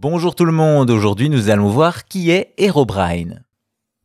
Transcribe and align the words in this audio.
Bonjour 0.00 0.36
tout 0.36 0.44
le 0.44 0.52
monde, 0.52 0.90
aujourd'hui 0.90 1.28
nous 1.28 1.50
allons 1.50 1.70
voir 1.70 2.04
qui 2.04 2.30
est 2.30 2.54
Herobrine. 2.56 3.42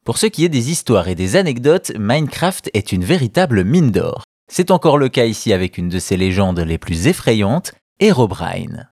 Pour 0.03 0.17
ce 0.17 0.25
qui 0.25 0.43
est 0.43 0.49
des 0.49 0.71
histoires 0.71 1.07
et 1.07 1.13
des 1.13 1.35
anecdotes, 1.35 1.91
Minecraft 1.95 2.71
est 2.73 2.93
une 2.93 3.03
véritable 3.03 3.63
mine 3.63 3.91
d'or. 3.91 4.23
C'est 4.51 4.71
encore 4.71 4.97
le 4.97 5.07
cas 5.07 5.25
ici 5.25 5.53
avec 5.53 5.77
une 5.77 5.89
de 5.89 5.99
ses 5.99 6.17
légendes 6.17 6.61
les 6.61 6.79
plus 6.79 7.05
effrayantes, 7.05 7.73
Herobrine. 7.99 8.89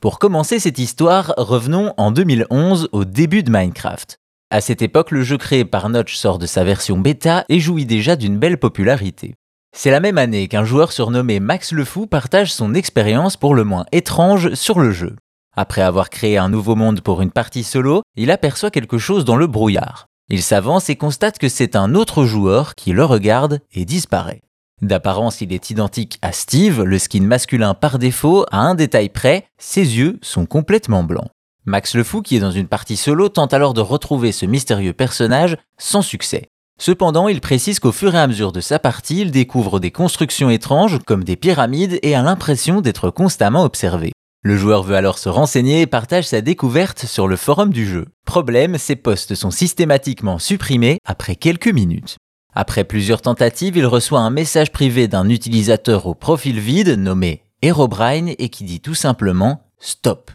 Pour 0.00 0.20
commencer 0.20 0.60
cette 0.60 0.78
histoire, 0.78 1.34
revenons 1.36 1.94
en 1.96 2.12
2011 2.12 2.90
au 2.92 3.04
début 3.04 3.42
de 3.42 3.50
Minecraft. 3.50 4.18
À 4.50 4.60
cette 4.60 4.82
époque, 4.82 5.10
le 5.10 5.24
jeu 5.24 5.36
créé 5.36 5.64
par 5.64 5.88
Notch 5.88 6.14
sort 6.14 6.38
de 6.38 6.46
sa 6.46 6.62
version 6.62 6.96
bêta 6.96 7.44
et 7.48 7.58
jouit 7.58 7.86
déjà 7.86 8.14
d'une 8.14 8.38
belle 8.38 8.58
popularité. 8.58 9.34
C'est 9.76 9.90
la 9.90 9.98
même 9.98 10.16
année 10.16 10.46
qu'un 10.46 10.64
joueur 10.64 10.92
surnommé 10.92 11.40
Max 11.40 11.72
le 11.72 11.84
Fou 11.84 12.06
partage 12.06 12.52
son 12.52 12.74
expérience 12.74 13.36
pour 13.36 13.56
le 13.56 13.64
moins 13.64 13.86
étrange 13.90 14.54
sur 14.54 14.78
le 14.78 14.92
jeu. 14.92 15.16
Après 15.56 15.82
avoir 15.82 16.10
créé 16.10 16.38
un 16.38 16.48
nouveau 16.48 16.76
monde 16.76 17.00
pour 17.00 17.22
une 17.22 17.30
partie 17.30 17.64
solo, 17.64 18.02
il 18.16 18.30
aperçoit 18.30 18.70
quelque 18.70 18.98
chose 18.98 19.24
dans 19.24 19.36
le 19.36 19.46
brouillard. 19.46 20.06
Il 20.28 20.42
s'avance 20.42 20.88
et 20.88 20.96
constate 20.96 21.38
que 21.38 21.48
c'est 21.48 21.74
un 21.74 21.94
autre 21.94 22.24
joueur 22.24 22.76
qui 22.76 22.92
le 22.92 23.04
regarde 23.04 23.60
et 23.72 23.84
disparaît. 23.84 24.42
D'apparence, 24.80 25.40
il 25.40 25.52
est 25.52 25.70
identique 25.70 26.18
à 26.22 26.32
Steve, 26.32 26.82
le 26.82 26.98
skin 26.98 27.22
masculin 27.22 27.74
par 27.74 27.98
défaut, 27.98 28.46
à 28.50 28.60
un 28.60 28.74
détail 28.74 29.08
près, 29.08 29.46
ses 29.58 29.98
yeux 29.98 30.18
sont 30.22 30.46
complètement 30.46 31.02
blancs. 31.02 31.28
Max 31.66 31.94
le 31.94 32.04
Fou, 32.04 32.22
qui 32.22 32.36
est 32.36 32.40
dans 32.40 32.50
une 32.50 32.68
partie 32.68 32.96
solo, 32.96 33.28
tente 33.28 33.52
alors 33.52 33.74
de 33.74 33.82
retrouver 33.82 34.32
ce 34.32 34.46
mystérieux 34.46 34.94
personnage 34.94 35.56
sans 35.78 36.00
succès. 36.00 36.46
Cependant, 36.80 37.28
il 37.28 37.42
précise 37.42 37.78
qu'au 37.78 37.92
fur 37.92 38.14
et 38.14 38.18
à 38.18 38.26
mesure 38.26 38.52
de 38.52 38.62
sa 38.62 38.78
partie, 38.78 39.20
il 39.20 39.30
découvre 39.30 39.80
des 39.80 39.90
constructions 39.90 40.48
étranges 40.48 40.98
comme 41.04 41.24
des 41.24 41.36
pyramides 41.36 41.98
et 42.02 42.14
a 42.14 42.22
l'impression 42.22 42.80
d'être 42.80 43.10
constamment 43.10 43.64
observé. 43.64 44.12
Le 44.42 44.56
joueur 44.56 44.82
veut 44.82 44.96
alors 44.96 45.18
se 45.18 45.28
renseigner 45.28 45.82
et 45.82 45.86
partage 45.86 46.26
sa 46.26 46.40
découverte 46.40 47.04
sur 47.04 47.28
le 47.28 47.36
forum 47.36 47.74
du 47.74 47.86
jeu. 47.86 48.06
Problème, 48.24 48.78
ces 48.78 48.96
posts 48.96 49.34
sont 49.34 49.50
systématiquement 49.50 50.38
supprimés 50.38 50.98
après 51.04 51.36
quelques 51.36 51.68
minutes. 51.68 52.16
Après 52.54 52.84
plusieurs 52.84 53.20
tentatives, 53.20 53.76
il 53.76 53.84
reçoit 53.84 54.20
un 54.20 54.30
message 54.30 54.72
privé 54.72 55.08
d'un 55.08 55.28
utilisateur 55.28 56.06
au 56.06 56.14
profil 56.14 56.58
vide 56.58 56.98
nommé 56.98 57.42
Herobrine 57.60 58.34
et 58.38 58.48
qui 58.48 58.64
dit 58.64 58.80
tout 58.80 58.94
simplement 58.94 59.70
Stop. 59.78 60.30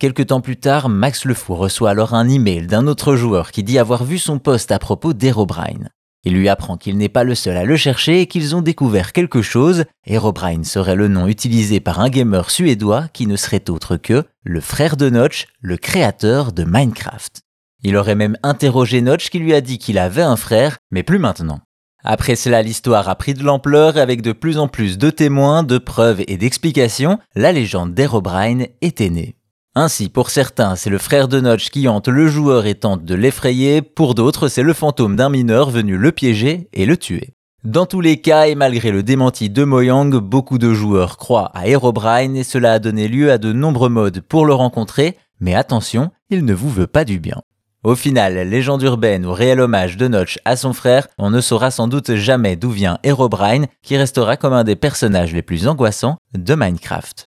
Quelque 0.00 0.22
temps 0.22 0.40
plus 0.40 0.56
tard, 0.56 0.88
Max 0.88 1.26
Le 1.26 1.34
Fou 1.34 1.54
reçoit 1.54 1.90
alors 1.90 2.14
un 2.14 2.30
email 2.30 2.66
d'un 2.66 2.86
autre 2.86 3.16
joueur 3.16 3.52
qui 3.52 3.62
dit 3.62 3.78
avoir 3.78 4.04
vu 4.04 4.18
son 4.18 4.38
post 4.38 4.72
à 4.72 4.78
propos 4.78 5.12
d'Herobrine. 5.12 5.90
Il 6.24 6.34
lui 6.34 6.48
apprend 6.48 6.76
qu'il 6.76 6.96
n'est 6.98 7.08
pas 7.08 7.24
le 7.24 7.34
seul 7.34 7.56
à 7.56 7.64
le 7.64 7.76
chercher 7.76 8.20
et 8.20 8.26
qu'ils 8.26 8.54
ont 8.54 8.62
découvert 8.62 9.12
quelque 9.12 9.42
chose. 9.42 9.84
Herobrine 10.06 10.62
serait 10.62 10.94
le 10.94 11.08
nom 11.08 11.26
utilisé 11.26 11.80
par 11.80 11.98
un 11.98 12.10
gamer 12.10 12.48
suédois 12.50 13.08
qui 13.12 13.26
ne 13.26 13.36
serait 13.36 13.68
autre 13.70 13.96
que 13.96 14.24
le 14.44 14.60
frère 14.60 14.96
de 14.96 15.10
Notch, 15.10 15.46
le 15.60 15.76
créateur 15.76 16.52
de 16.52 16.62
Minecraft. 16.64 17.42
Il 17.82 17.96
aurait 17.96 18.14
même 18.14 18.36
interrogé 18.44 19.00
Notch 19.00 19.30
qui 19.30 19.40
lui 19.40 19.52
a 19.52 19.60
dit 19.60 19.78
qu'il 19.78 19.98
avait 19.98 20.22
un 20.22 20.36
frère, 20.36 20.78
mais 20.92 21.02
plus 21.02 21.18
maintenant. 21.18 21.60
Après 22.04 22.36
cela, 22.36 22.62
l'histoire 22.62 23.08
a 23.08 23.16
pris 23.16 23.34
de 23.34 23.42
l'ampleur 23.42 23.96
et 23.96 24.00
avec 24.00 24.22
de 24.22 24.32
plus 24.32 24.58
en 24.58 24.68
plus 24.68 24.98
de 24.98 25.10
témoins, 25.10 25.64
de 25.64 25.78
preuves 25.78 26.22
et 26.28 26.36
d'explications, 26.36 27.18
la 27.34 27.52
légende 27.52 27.94
d'Herobrine 27.94 28.66
était 28.80 29.10
née. 29.10 29.36
Ainsi, 29.74 30.10
pour 30.10 30.28
certains, 30.28 30.76
c'est 30.76 30.90
le 30.90 30.98
frère 30.98 31.28
de 31.28 31.40
Notch 31.40 31.70
qui 31.70 31.88
hante 31.88 32.08
le 32.08 32.28
joueur 32.28 32.66
et 32.66 32.74
tente 32.74 33.06
de 33.06 33.14
l'effrayer, 33.14 33.80
pour 33.80 34.14
d'autres, 34.14 34.48
c'est 34.48 34.62
le 34.62 34.74
fantôme 34.74 35.16
d'un 35.16 35.30
mineur 35.30 35.70
venu 35.70 35.96
le 35.96 36.12
piéger 36.12 36.68
et 36.74 36.84
le 36.84 36.98
tuer. 36.98 37.32
Dans 37.64 37.86
tous 37.86 38.02
les 38.02 38.20
cas, 38.20 38.48
et 38.48 38.54
malgré 38.54 38.90
le 38.90 39.02
démenti 39.02 39.48
de 39.48 39.64
Moyang, 39.64 40.14
beaucoup 40.18 40.58
de 40.58 40.74
joueurs 40.74 41.16
croient 41.16 41.50
à 41.54 41.68
Herobrine 41.68 42.36
et 42.36 42.44
cela 42.44 42.74
a 42.74 42.78
donné 42.80 43.08
lieu 43.08 43.32
à 43.32 43.38
de 43.38 43.54
nombreux 43.54 43.88
modes 43.88 44.20
pour 44.20 44.44
le 44.44 44.52
rencontrer, 44.52 45.16
mais 45.40 45.54
attention, 45.54 46.10
il 46.28 46.44
ne 46.44 46.52
vous 46.52 46.68
veut 46.68 46.86
pas 46.86 47.06
du 47.06 47.18
bien. 47.18 47.40
Au 47.82 47.94
final, 47.94 48.34
légende 48.46 48.82
urbaine 48.82 49.24
ou 49.24 49.32
réel 49.32 49.58
hommage 49.58 49.96
de 49.96 50.06
Notch 50.06 50.38
à 50.44 50.56
son 50.56 50.74
frère, 50.74 51.08
on 51.16 51.30
ne 51.30 51.40
saura 51.40 51.70
sans 51.70 51.88
doute 51.88 52.14
jamais 52.14 52.56
d'où 52.56 52.70
vient 52.70 52.98
Herobrine, 53.04 53.68
qui 53.82 53.96
restera 53.96 54.36
comme 54.36 54.52
un 54.52 54.64
des 54.64 54.76
personnages 54.76 55.32
les 55.32 55.42
plus 55.42 55.66
angoissants 55.66 56.18
de 56.36 56.54
Minecraft. 56.54 57.26